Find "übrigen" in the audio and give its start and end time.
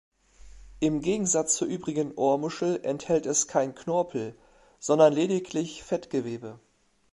1.67-2.11